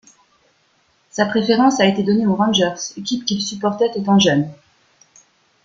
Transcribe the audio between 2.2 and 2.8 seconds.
aux Rangers,